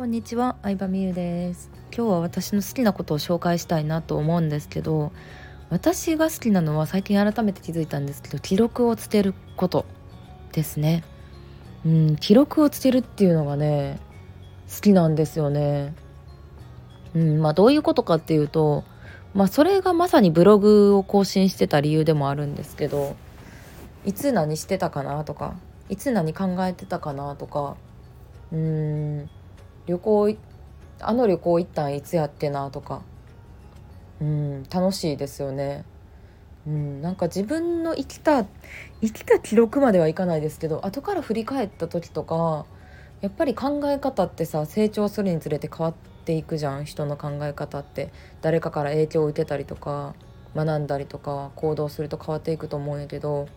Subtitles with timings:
[0.00, 1.70] こんにちは、相葉美優です。
[1.94, 5.12] 今日は私の好きなことを紹介したいなと思うんですけど
[5.68, 9.84] 私が好きなのは最近改めて気づいたんですけど記録をつけること
[10.52, 11.04] ですね。
[11.84, 14.00] うん記録をつけるっていうのがね
[14.74, 15.92] 好きなんですよね。
[17.14, 18.84] うんまあどういうことかっていうと
[19.34, 23.16] まあそれがまさにブログを更新してた理由でもあるんですけど
[24.06, 25.56] いつ何してたかなとか
[25.90, 27.76] いつ何考えてたかなとか
[28.50, 28.58] うー
[29.24, 29.30] ん
[29.86, 30.36] 旅行
[31.00, 33.02] あの旅行行ったんいつやってなとか
[34.20, 35.84] うん楽しいですよね。
[36.66, 38.44] うん、なんか自分の生きた
[39.00, 42.66] 生きた記録まではいかないですけど後から振り返った時とか
[43.22, 45.94] やっぱり考え方ってさ成長するにつれて変わっ
[46.24, 50.14] ていくじゃん人の考え方って誰かから影響を受けたりとか
[50.54, 53.48] 学んだりとか行動すると変わっていくと思うんやけど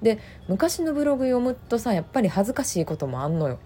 [0.00, 3.58] で昔のブログ読むとさやっぱり恥ずかしいこともあんのよ。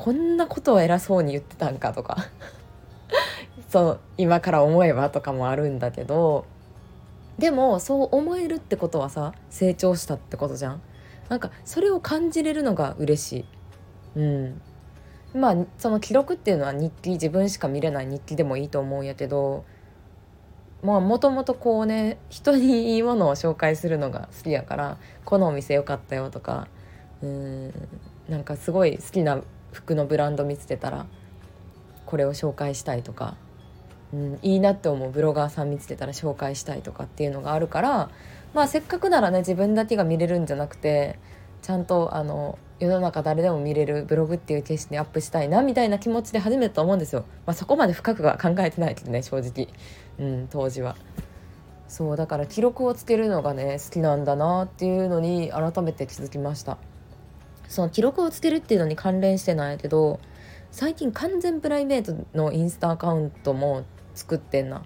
[0.00, 2.16] こんなことを偉そうに言ってたんかとか。
[3.68, 6.46] そう今から思えばとかもあるんだけど。
[7.38, 10.80] でもそう思えるってことはさ成長したってことじゃん。
[11.28, 13.32] なんかそれを感じれるのが嬉し
[14.16, 14.20] い。
[14.20, 14.62] うん。
[15.34, 19.64] まあその記録っていうのは日記自分しか見れない日記でもいいと思うんやけど。
[20.82, 26.68] まあもともとこうね人にいいものを紹介するのが好きやからこのお店良かったよとか。
[27.20, 27.88] うん。
[28.30, 29.42] なんかすごい好きな
[29.72, 31.06] 服のブランド見つけたら
[32.06, 33.36] これを紹介したいとか、
[34.12, 38.10] うん、いいなって思うブロガーさん見つけたら紹介したいとかっていうのがあるから
[38.54, 41.18] まあせっかくならね自分だけが見れるんじゃなくて
[41.62, 47.26] ちゃんとあの世の中誰でも見れるブログっていう形式にアップしたいなみたいな気持ちで始めたと思うんですよ。
[47.44, 49.68] まあ、そこまで深くは考えてないけどね正直、
[50.18, 50.96] うん、当時は。
[51.88, 56.78] そうだから記録をつけるのがね好きなんだなっていうのに改めて気づきました。
[57.70, 60.18] その記録をつけるっていうのに関連してないけど
[60.72, 64.82] 最近完全プライベートのインスタアカウントも作ってんな。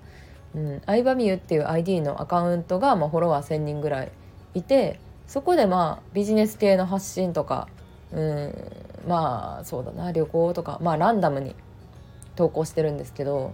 [0.55, 4.13] うん、相葉美優っていう ID のアカウントが、まあ、フォロワー1,000人ぐらい
[4.55, 7.67] いてそこでまあビジネス系の発信とか
[8.13, 8.55] うん
[9.09, 11.57] まあそうだな旅行とかまあランダムに
[12.37, 13.53] 投稿してるんですけど、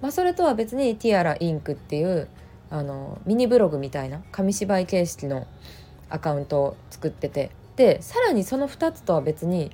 [0.00, 2.28] まあ、それとは別にティアラインクっていう
[2.70, 5.46] あのミニブログみたいな紙芝居形式の
[6.08, 9.70] アカウントを作っててでさらにその2つとは別に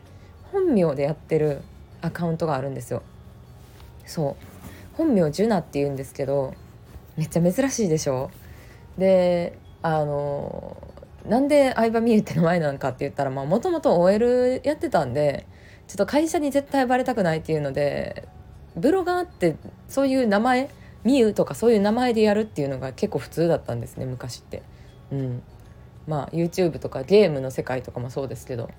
[0.52, 1.62] 本名でやってる
[2.02, 3.02] アカウントがあるんですよ。
[4.04, 4.96] そう。
[4.96, 6.54] 本名ジュナって言うんですけど
[7.16, 8.30] めっちゃ珍しいでしょ？
[8.98, 10.76] であの
[11.26, 15.46] なんで相葉美優って名前なんかって言ったらもともと OL やってたんで
[15.88, 18.28] ちょっと会社に絶対バレたくないっていうので
[18.76, 19.56] ブロガーって
[19.88, 20.68] そういう名前
[21.04, 24.62] 美優とかそういう名前でやるっていうのが結構普通だったんですね昔って。
[25.10, 25.42] うん、
[26.06, 28.70] まあ YouTube とかゲームの世界とかもそうですけど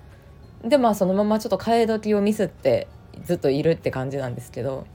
[0.64, 2.88] でまあそのままちょっと替え時をミスって
[3.24, 4.86] ずっといるって感じなんですけど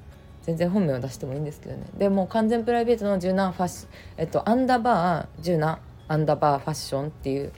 [0.43, 1.85] 全然本名を出してもいいんですけどね。
[1.97, 3.87] でも完全プライベートの柔軟ファッシ
[4.17, 7.53] えっとアンダーバー柔軟アンダーバーファッションっていう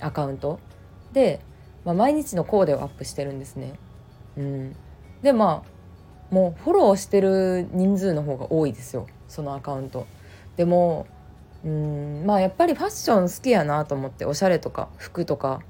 [0.00, 0.58] アカウント。
[1.12, 1.40] で、
[1.84, 3.74] まあ、毎日のコーデをアップしてるんですね。
[4.36, 4.76] うん。
[5.22, 9.06] でまあもうフォローしてる人数の方が多いですよ。
[9.28, 10.06] そのアカウント。
[10.56, 11.06] でも
[11.64, 15.60] うんまあやっぱりファッション好きやなと思っておしゃれとか服とか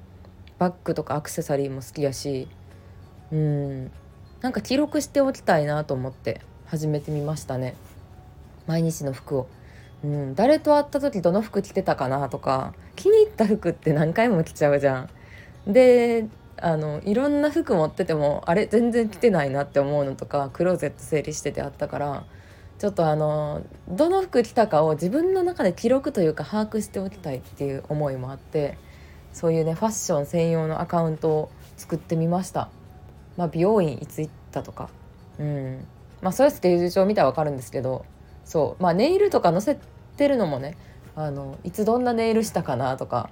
[0.58, 2.48] バッグとかアクセサリーも好きやし
[3.32, 3.90] うん
[4.40, 7.76] なんか記録しておきたいなと思って始めてみましたね
[8.66, 9.46] 毎日の服を。
[10.02, 15.08] うん、誰と会った時どの服着てたかなとか気に入った服って何回も着ちゃうじゃ
[15.66, 15.72] ん。
[15.72, 16.26] で
[16.58, 22.24] あのいろんな服持っててもあれ全然着てないなって思うのとかクローゼット整理しててあったから
[22.78, 28.76] ちょっとあのどの服着たかを自分の中で記録というか把握しておきたいっていう思いもあって
[29.32, 32.68] そういうねファッション専用のアカウントを作ってみました。
[33.36, 34.88] まあ、美容院いつ行ったとか。
[35.40, 35.86] うん。
[36.22, 38.04] まあそれスケジュール帳見たら分かるんですけど
[38.44, 38.82] そう。
[38.82, 39.78] まあネイルとか載せ
[40.16, 40.76] てるのもね
[41.16, 43.30] あのいつどんなネイルしたかなとか、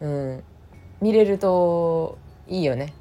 [0.00, 0.44] うん、
[1.00, 2.18] 見れると
[2.48, 2.94] いいよね。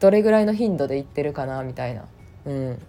[0.00, 2.04] どれぐらいの頻度で行ってるかなみたいな。
[2.44, 2.82] うん。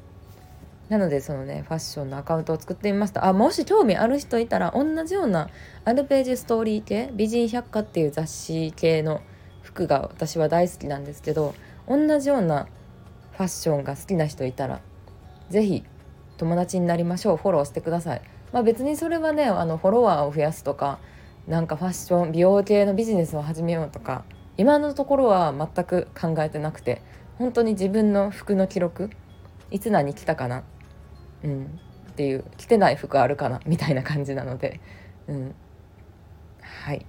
[0.90, 3.26] なのでそのねファッションのアカウントを作ってみました。
[3.26, 5.50] あもし興味ある人いたら同じような
[5.84, 9.22] アルページストーリー系美人百科っていう雑誌系の
[9.64, 11.56] 服が私は大好きなんですけど
[11.88, 12.68] 同じような
[13.32, 14.80] ファッションが好きな人いたら
[15.50, 15.84] 是非
[16.38, 17.38] 友達になりましょう。
[17.38, 18.22] フォローしてください。
[18.54, 21.00] まあ別にそれはねあのフォロワーを増やすとか
[21.48, 24.24] なんかファッション美容系のビジネスを始めようとか
[24.58, 27.02] 今のところは全く考えてなくて
[27.38, 29.10] 本当に自分の服の記録
[29.72, 30.64] いつ何着たかな
[31.46, 34.82] うん、っていう着てない服あるかなみたいな感じなので、
[35.28, 35.56] うん、
[36.62, 37.06] はい。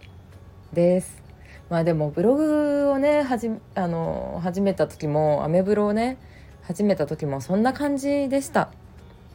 [0.73, 1.23] です。
[1.71, 6.17] まあでもブログをねはじあの始めた時もアメブロをね
[6.63, 8.71] 始めた時もそんな感じでした。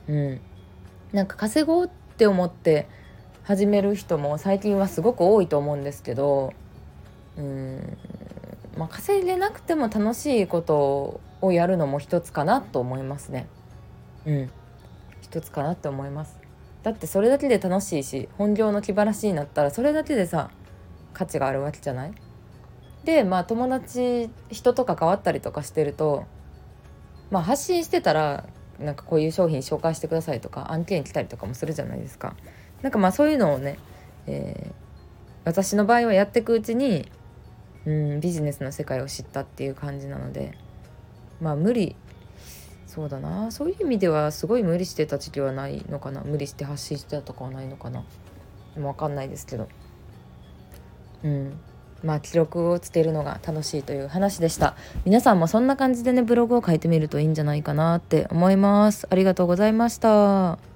[0.08, 0.42] うん。
[1.12, 2.88] なんか稼ごうって思って
[3.44, 6.54] 始める人も最近はすごく多いと思うんですけど
[7.38, 7.98] うん。
[8.78, 13.48] まあ稼いでなくても楽しいことをやるのも一つかなと思いますね。
[14.26, 14.52] うん。
[15.32, 16.38] 一つかなって思います
[16.84, 20.52] だってそれだけで楽しいし本業の気晴らしになったらそれだけでさ
[21.14, 22.14] 価値があるわけじゃない？
[23.06, 26.26] でまあ友達人と関わったりとかしてると
[27.30, 28.46] まあ発信してたら
[28.78, 32.36] なんかこういう商品紹介してくださいとか案件来たりとかもするじゃないですか。
[32.82, 33.78] なんかまあそういうのをね、
[34.28, 34.74] えー、
[35.46, 37.10] 私の場合はやっていくうちに
[37.86, 40.58] うんビジネスの世界を知ったっていう感じなので
[41.40, 41.96] まあ無理
[42.94, 43.52] そうだな。
[43.52, 46.20] そういう意味ではすごい無理してた時期はないのかな。
[46.26, 48.04] 無理して発信してたとかはないのかな。
[48.76, 49.70] でも分かんないですけど。
[51.24, 51.58] うん。
[52.04, 54.76] まあ記録をつけるのが楽しいという話でした。
[55.06, 59.08] 皆さんもそんな感じでねブログを書いてみるといいんじゃないかなって思います。
[59.10, 60.71] ありがとうございました。